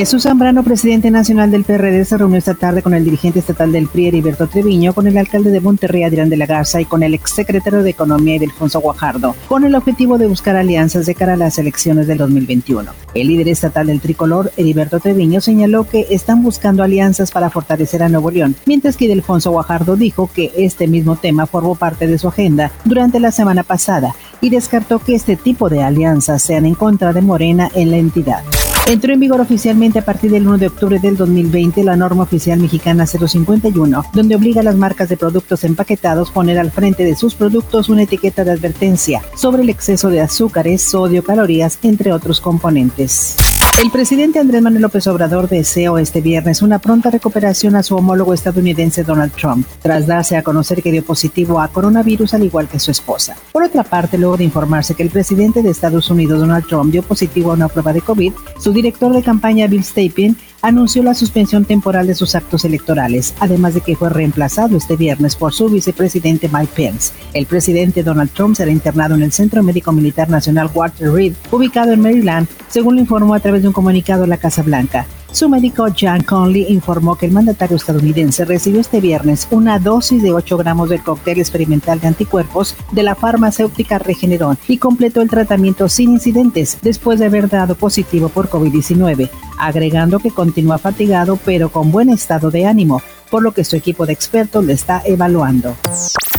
Jesús 0.00 0.22
Zambrano, 0.22 0.62
presidente 0.62 1.10
nacional 1.10 1.50
del 1.50 1.64
PRD, 1.64 2.06
se 2.06 2.16
reunió 2.16 2.38
esta 2.38 2.54
tarde 2.54 2.80
con 2.80 2.94
el 2.94 3.04
dirigente 3.04 3.40
estatal 3.40 3.70
del 3.70 3.86
PRI, 3.86 4.06
Heriberto 4.06 4.46
Treviño, 4.46 4.94
con 4.94 5.06
el 5.06 5.18
alcalde 5.18 5.50
de 5.50 5.60
Monterrey, 5.60 6.04
Adrián 6.04 6.30
de 6.30 6.38
la 6.38 6.46
Garza, 6.46 6.80
y 6.80 6.86
con 6.86 7.02
el 7.02 7.12
exsecretario 7.12 7.82
de 7.82 7.90
Economía, 7.90 8.38
Delfonso 8.38 8.80
Guajardo, 8.80 9.36
con 9.46 9.62
el 9.64 9.74
objetivo 9.74 10.16
de 10.16 10.26
buscar 10.26 10.56
alianzas 10.56 11.04
de 11.04 11.14
cara 11.14 11.34
a 11.34 11.36
las 11.36 11.58
elecciones 11.58 12.06
del 12.06 12.16
2021. 12.16 12.90
El 13.12 13.26
líder 13.28 13.48
estatal 13.48 13.88
del 13.88 14.00
tricolor, 14.00 14.50
Heriberto 14.56 15.00
Treviño, 15.00 15.42
señaló 15.42 15.86
que 15.86 16.06
están 16.08 16.42
buscando 16.42 16.82
alianzas 16.82 17.30
para 17.30 17.50
fortalecer 17.50 18.02
a 18.02 18.08
Nuevo 18.08 18.30
León, 18.30 18.56
mientras 18.64 18.96
que 18.96 19.06
Delfonso 19.06 19.50
Guajardo 19.50 19.96
dijo 19.96 20.30
que 20.34 20.50
este 20.56 20.88
mismo 20.88 21.16
tema 21.16 21.44
formó 21.44 21.74
parte 21.74 22.06
de 22.06 22.16
su 22.16 22.28
agenda 22.28 22.72
durante 22.86 23.20
la 23.20 23.32
semana 23.32 23.64
pasada 23.64 24.14
y 24.40 24.48
descartó 24.48 24.98
que 24.98 25.14
este 25.14 25.36
tipo 25.36 25.68
de 25.68 25.82
alianzas 25.82 26.40
sean 26.40 26.64
en 26.64 26.74
contra 26.74 27.12
de 27.12 27.20
Morena 27.20 27.70
en 27.74 27.90
la 27.90 27.98
entidad. 27.98 28.42
Entró 28.90 29.12
en 29.12 29.20
vigor 29.20 29.40
oficialmente 29.40 30.00
a 30.00 30.04
partir 30.04 30.32
del 30.32 30.48
1 30.48 30.58
de 30.58 30.66
octubre 30.66 30.98
del 30.98 31.16
2020 31.16 31.84
la 31.84 31.94
norma 31.94 32.24
oficial 32.24 32.58
mexicana 32.58 33.06
051, 33.06 34.04
donde 34.12 34.34
obliga 34.34 34.62
a 34.62 34.64
las 34.64 34.74
marcas 34.74 35.08
de 35.08 35.16
productos 35.16 35.62
empaquetados 35.62 36.32
poner 36.32 36.58
al 36.58 36.72
frente 36.72 37.04
de 37.04 37.14
sus 37.14 37.36
productos 37.36 37.88
una 37.88 38.02
etiqueta 38.02 38.42
de 38.42 38.50
advertencia 38.50 39.22
sobre 39.36 39.62
el 39.62 39.70
exceso 39.70 40.10
de 40.10 40.20
azúcares, 40.20 40.82
sodio, 40.82 41.22
calorías, 41.22 41.78
entre 41.84 42.12
otros 42.12 42.40
componentes. 42.40 43.36
El 43.80 43.90
presidente 43.90 44.38
Andrés 44.38 44.60
Manuel 44.60 44.82
López 44.82 45.06
Obrador 45.06 45.48
deseó 45.48 45.96
este 45.96 46.20
viernes 46.20 46.60
una 46.60 46.80
pronta 46.80 47.10
recuperación 47.10 47.76
a 47.76 47.82
su 47.82 47.96
homólogo 47.96 48.34
estadounidense 48.34 49.04
Donald 49.04 49.32
Trump, 49.32 49.66
tras 49.80 50.06
darse 50.06 50.36
a 50.36 50.42
conocer 50.42 50.82
que 50.82 50.92
dio 50.92 51.02
positivo 51.02 51.58
a 51.58 51.68
coronavirus 51.68 52.34
al 52.34 52.44
igual 52.44 52.68
que 52.68 52.78
su 52.78 52.90
esposa. 52.90 53.38
Por 53.52 53.62
otra 53.62 53.82
parte, 53.82 54.18
luego 54.18 54.36
de 54.36 54.44
informarse 54.44 54.94
que 54.94 55.02
el 55.02 55.08
presidente 55.08 55.62
de 55.62 55.70
Estados 55.70 56.10
Unidos, 56.10 56.40
Donald 56.40 56.66
Trump, 56.66 56.92
dio 56.92 57.02
positivo 57.02 57.52
a 57.52 57.54
una 57.54 57.68
prueba 57.68 57.94
de 57.94 58.02
COVID, 58.02 58.34
su 58.58 58.70
director 58.74 59.14
de 59.14 59.22
campaña, 59.22 59.66
Bill 59.66 59.82
Stapin, 59.82 60.36
anunció 60.62 61.02
la 61.02 61.14
suspensión 61.14 61.64
temporal 61.64 62.06
de 62.06 62.14
sus 62.14 62.34
actos 62.34 62.64
electorales, 62.64 63.34
además 63.40 63.74
de 63.74 63.80
que 63.80 63.96
fue 63.96 64.10
reemplazado 64.10 64.76
este 64.76 64.96
viernes 64.96 65.36
por 65.36 65.52
su 65.52 65.68
vicepresidente 65.68 66.48
Mike 66.52 66.72
Pence. 66.74 67.12
El 67.32 67.46
presidente 67.46 68.02
Donald 68.02 68.30
Trump 68.30 68.56
será 68.56 68.70
internado 68.70 69.14
en 69.14 69.22
el 69.22 69.32
Centro 69.32 69.62
Médico 69.62 69.92
Militar 69.92 70.28
Nacional 70.28 70.70
Walter 70.72 71.12
Reed, 71.12 71.34
ubicado 71.50 71.92
en 71.92 72.00
Maryland, 72.00 72.48
según 72.68 72.96
lo 72.96 73.00
informó 73.00 73.34
a 73.34 73.40
través 73.40 73.62
de 73.62 73.68
un 73.68 73.74
comunicado 73.74 74.26
la 74.26 74.36
Casa 74.36 74.62
Blanca. 74.62 75.06
Su 75.32 75.48
médico 75.48 75.86
John 75.98 76.22
Conley 76.22 76.66
informó 76.68 77.16
que 77.16 77.26
el 77.26 77.32
mandatario 77.32 77.76
estadounidense 77.76 78.44
recibió 78.44 78.80
este 78.80 79.00
viernes 79.00 79.46
una 79.52 79.78
dosis 79.78 80.22
de 80.22 80.32
8 80.32 80.56
gramos 80.56 80.90
del 80.90 81.02
cóctel 81.02 81.38
experimental 81.38 82.00
de 82.00 82.08
anticuerpos 82.08 82.76
de 82.90 83.04
la 83.04 83.14
farmacéutica 83.14 83.98
Regeneron 84.00 84.58
y 84.66 84.78
completó 84.78 85.22
el 85.22 85.30
tratamiento 85.30 85.88
sin 85.88 86.12
incidentes 86.12 86.78
después 86.82 87.20
de 87.20 87.26
haber 87.26 87.48
dado 87.48 87.76
positivo 87.76 88.28
por 88.28 88.50
COVID-19, 88.50 89.30
agregando 89.58 90.18
que 90.18 90.32
continúa 90.32 90.78
fatigado 90.78 91.38
pero 91.44 91.68
con 91.68 91.92
buen 91.92 92.10
estado 92.10 92.50
de 92.50 92.66
ánimo, 92.66 93.00
por 93.30 93.42
lo 93.42 93.52
que 93.52 93.64
su 93.64 93.76
equipo 93.76 94.06
de 94.06 94.12
expertos 94.12 94.64
le 94.64 94.72
está 94.72 95.00
evaluando. 95.04 95.76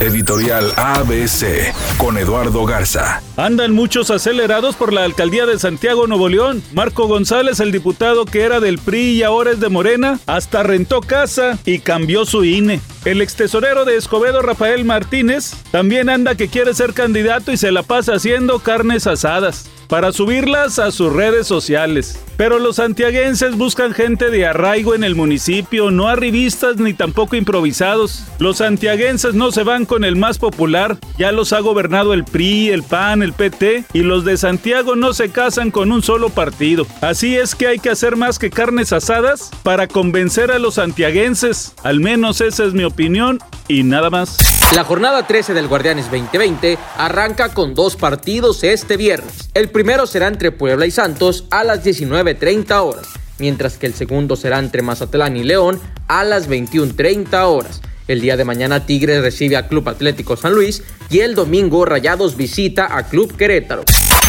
Editorial 0.01 0.73
ABC 0.77 1.71
con 1.99 2.17
Eduardo 2.17 2.65
Garza. 2.65 3.21
Andan 3.37 3.71
muchos 3.71 4.09
acelerados 4.09 4.75
por 4.75 4.93
la 4.93 5.03
alcaldía 5.03 5.45
de 5.45 5.59
Santiago, 5.59 6.07
Nuevo 6.07 6.27
León. 6.27 6.63
Marco 6.73 7.07
González, 7.07 7.59
el 7.59 7.71
diputado 7.71 8.25
que 8.25 8.41
era 8.41 8.59
del 8.59 8.79
PRI 8.79 9.11
y 9.11 9.23
ahora 9.23 9.51
es 9.51 9.59
de 9.59 9.69
Morena, 9.69 10.19
hasta 10.25 10.63
rentó 10.63 11.01
casa 11.01 11.59
y 11.65 11.79
cambió 11.79 12.25
su 12.25 12.43
INE. 12.43 12.81
El 13.05 13.21
ex 13.21 13.35
tesorero 13.35 13.85
de 13.85 13.95
Escobedo, 13.95 14.41
Rafael 14.41 14.85
Martínez, 14.85 15.53
también 15.69 16.09
anda 16.09 16.33
que 16.33 16.47
quiere 16.47 16.73
ser 16.73 16.93
candidato 16.93 17.51
y 17.51 17.57
se 17.57 17.71
la 17.71 17.83
pasa 17.83 18.15
haciendo 18.15 18.57
carnes 18.57 19.05
asadas 19.05 19.69
para 19.87 20.11
subirlas 20.13 20.79
a 20.79 20.89
sus 20.89 21.13
redes 21.13 21.45
sociales. 21.45 22.17
Pero 22.37 22.59
los 22.59 22.77
santiaguenses 22.77 23.57
buscan 23.57 23.93
gente 23.93 24.29
de 24.29 24.45
arraigo 24.45 24.95
en 24.95 25.03
el 25.03 25.15
municipio, 25.15 25.91
no 25.91 26.07
arribistas 26.07 26.77
ni 26.77 26.93
tampoco 26.93 27.35
improvisados. 27.35 28.23
Los 28.39 28.57
santiaguenses 28.57 29.35
no 29.35 29.51
se 29.51 29.63
van 29.63 29.85
con 29.85 30.03
el 30.03 30.15
más 30.15 30.37
popular, 30.37 30.97
ya 31.17 31.31
los 31.31 31.53
ha 31.53 31.59
gobernado 31.59 32.13
el 32.13 32.23
PRI, 32.23 32.69
el 32.69 32.83
PAN, 32.83 33.21
el 33.21 33.33
PT, 33.33 33.85
y 33.93 33.99
los 34.01 34.25
de 34.25 34.37
Santiago 34.37 34.95
no 34.95 35.13
se 35.13 35.29
casan 35.29 35.71
con 35.71 35.91
un 35.91 36.01
solo 36.01 36.29
partido. 36.29 36.87
Así 37.01 37.35
es 37.35 37.55
que 37.55 37.67
hay 37.67 37.79
que 37.79 37.89
hacer 37.89 38.15
más 38.15 38.39
que 38.39 38.49
carnes 38.49 38.93
asadas 38.93 39.51
para 39.63 39.87
convencer 39.87 40.51
a 40.51 40.59
los 40.59 40.75
santiaguenses. 40.75 41.73
Al 41.83 41.99
menos 41.99 42.41
esa 42.41 42.63
es 42.65 42.73
mi 42.73 42.83
opinión 42.83 43.39
y 43.67 43.83
nada 43.83 44.09
más. 44.09 44.37
La 44.73 44.85
jornada 44.85 45.27
13 45.27 45.53
del 45.53 45.67
Guardianes 45.67 46.05
2020 46.05 46.77
arranca 46.97 47.53
con 47.53 47.73
dos 47.75 47.97
partidos 47.97 48.63
este 48.63 48.95
viernes. 48.95 49.49
El 49.53 49.69
primero 49.69 50.07
será 50.07 50.27
entre 50.27 50.53
Puebla 50.53 50.85
y 50.85 50.91
Santos 50.91 51.43
a 51.51 51.65
las 51.65 51.83
19.30 52.23 52.83
horas, 52.83 53.07
mientras 53.39 53.77
que 53.77 53.87
el 53.87 53.93
segundo 53.93 54.35
será 54.35 54.59
entre 54.59 54.81
Mazatlán 54.81 55.37
y 55.37 55.43
León 55.43 55.79
a 56.07 56.23
las 56.23 56.49
21.30 56.49 57.45
horas. 57.45 57.81
El 58.11 58.19
día 58.19 58.35
de 58.35 58.43
mañana 58.43 58.85
Tigres 58.85 59.21
recibe 59.21 59.55
a 59.55 59.69
Club 59.69 59.87
Atlético 59.87 60.35
San 60.35 60.53
Luis 60.53 60.83
y 61.09 61.19
el 61.19 61.33
domingo 61.33 61.85
Rayados 61.85 62.35
visita 62.35 62.97
a 62.97 63.07
Club 63.07 63.37
Querétaro. 63.37 63.85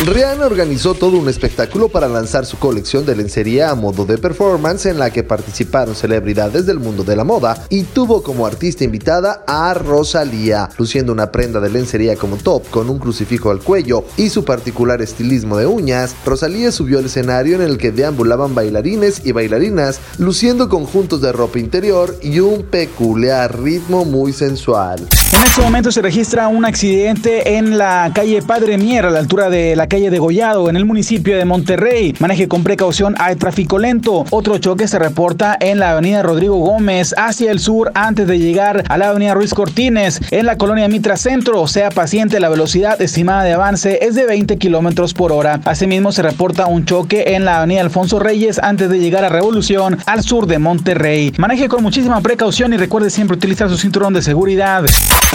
Rihanna 0.06 0.46
organizó 0.46 0.94
todo 0.94 1.16
un 1.16 1.28
espectáculo 1.28 1.88
para 1.88 2.08
lanzar 2.08 2.44
su 2.44 2.58
colección 2.58 3.04
de 3.06 3.14
lencería 3.14 3.70
a 3.70 3.74
modo 3.74 4.04
de 4.04 4.18
performance 4.18 4.86
en 4.86 4.98
la 4.98 5.10
que 5.10 5.22
participaron 5.22 5.94
celebridades 5.94 6.66
del 6.66 6.80
mundo 6.80 7.04
de 7.04 7.14
la 7.14 7.22
moda 7.22 7.66
y 7.68 7.82
tuvo 7.82 8.22
como 8.22 8.46
artista 8.46 8.82
invitada 8.82 9.44
a 9.46 9.74
Rosalía, 9.74 10.68
luciendo 10.78 11.12
una 11.12 11.30
prenda 11.30 11.60
de 11.60 11.70
lencería 11.70 12.16
como 12.16 12.36
top 12.36 12.68
con 12.70 12.88
un 12.88 12.98
crucifijo 12.98 13.50
al 13.50 13.60
cuello 13.60 14.04
y 14.16 14.30
su 14.30 14.44
particular 14.44 15.02
estilismo 15.02 15.56
de 15.56 15.66
uñas. 15.66 16.16
Rosalía 16.24 16.72
subió 16.72 16.98
al 16.98 17.06
escenario 17.06 17.56
en 17.56 17.62
el 17.62 17.78
que 17.78 17.92
deambulaban 17.92 18.56
bailarines 18.56 19.24
y 19.24 19.30
bailarinas, 19.30 20.00
luciendo 20.18 20.68
conjuntos 20.68 21.20
de 21.20 21.32
ropa 21.32 21.60
interior 21.60 22.16
y 22.22 22.40
un 22.40 22.64
peculiar 22.64 23.60
ritmo 23.62 23.71
muy 23.80 24.32
sensual. 24.32 25.00
En 25.32 25.42
este 25.44 25.62
momento 25.62 25.90
se 25.90 26.02
registra 26.02 26.48
un 26.48 26.64
accidente 26.64 27.56
en 27.56 27.78
la 27.78 28.10
calle 28.14 28.42
Padre 28.42 28.76
Mier 28.76 29.06
a 29.06 29.10
la 29.10 29.18
altura 29.18 29.48
de 29.48 29.74
la 29.76 29.86
calle 29.86 30.10
de 30.10 30.18
Gollado 30.18 30.68
en 30.68 30.76
el 30.76 30.84
municipio 30.84 31.36
de 31.36 31.44
Monterrey. 31.44 32.14
Maneje 32.20 32.48
con 32.48 32.62
precaución, 32.62 33.14
hay 33.18 33.36
tráfico 33.36 33.78
lento. 33.78 34.24
Otro 34.30 34.58
choque 34.58 34.86
se 34.88 34.98
reporta 34.98 35.56
en 35.58 35.78
la 35.78 35.92
avenida 35.92 36.22
Rodrigo 36.22 36.56
Gómez 36.56 37.14
hacia 37.16 37.50
el 37.50 37.60
sur 37.60 37.90
antes 37.94 38.26
de 38.26 38.38
llegar 38.38 38.84
a 38.88 38.98
la 38.98 39.08
avenida 39.08 39.34
Ruiz 39.34 39.54
Cortines 39.54 40.20
en 40.30 40.46
la 40.46 40.58
colonia 40.58 40.88
Mitra 40.88 41.16
Centro. 41.16 41.66
Sea 41.66 41.90
paciente, 41.90 42.38
la 42.38 42.50
velocidad 42.50 43.00
estimada 43.00 43.42
de 43.42 43.54
avance 43.54 44.00
es 44.02 44.14
de 44.14 44.26
20 44.26 44.58
kilómetros 44.58 45.14
por 45.14 45.32
hora. 45.32 45.60
Asimismo, 45.64 46.12
se 46.12 46.22
reporta 46.22 46.66
un 46.66 46.84
choque 46.84 47.34
en 47.34 47.44
la 47.44 47.58
avenida 47.58 47.80
Alfonso 47.80 48.18
Reyes 48.18 48.58
antes 48.58 48.90
de 48.90 48.98
llegar 48.98 49.24
a 49.24 49.28
Revolución 49.28 49.98
al 50.06 50.22
sur 50.22 50.46
de 50.46 50.58
Monterrey. 50.58 51.32
Maneje 51.38 51.68
con 51.68 51.82
muchísima 51.82 52.20
precaución 52.20 52.72
y 52.74 52.76
recuerde 52.76 53.10
siempre 53.10 53.36
utilizar 53.52 53.68
su 53.68 53.76
cinturón 53.76 54.14
de 54.14 54.22
seguridad. 54.22 54.84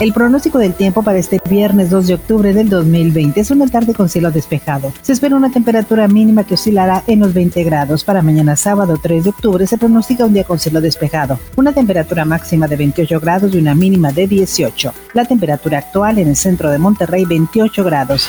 El 0.01 0.11
pronóstico 0.11 0.57
del 0.57 0.73
tiempo 0.73 1.03
para 1.03 1.19
este 1.19 1.39
viernes 1.47 1.91
2 1.91 2.07
de 2.07 2.13
octubre 2.15 2.51
del 2.51 2.67
2020 2.67 3.39
es 3.39 3.51
una 3.51 3.67
tarde 3.67 3.93
con 3.93 4.09
cielo 4.09 4.31
despejado. 4.31 4.91
Se 5.01 5.13
espera 5.13 5.35
una 5.35 5.51
temperatura 5.51 6.07
mínima 6.07 6.43
que 6.43 6.55
oscilará 6.55 7.03
en 7.05 7.19
los 7.19 7.33
20 7.33 7.63
grados. 7.63 8.03
Para 8.03 8.23
mañana 8.23 8.55
sábado 8.55 8.97
3 8.99 9.23
de 9.23 9.29
octubre 9.29 9.67
se 9.67 9.77
pronostica 9.77 10.25
un 10.25 10.33
día 10.33 10.45
con 10.45 10.57
cielo 10.57 10.81
despejado. 10.81 11.39
Una 11.57 11.73
temperatura 11.73 12.25
máxima 12.25 12.67
de 12.67 12.75
28 12.75 13.19
grados 13.19 13.53
y 13.53 13.59
una 13.59 13.75
mínima 13.75 14.11
de 14.11 14.25
18. 14.25 14.93
La 15.13 15.25
temperatura 15.25 15.77
actual 15.77 16.17
en 16.17 16.29
el 16.29 16.35
centro 16.35 16.71
de 16.71 16.79
Monterrey 16.79 17.25
28 17.25 17.83
grados. 17.83 18.27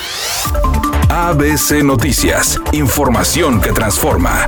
ABC 1.10 1.82
Noticias. 1.82 2.60
Información 2.72 3.60
que 3.62 3.72
transforma. 3.72 4.46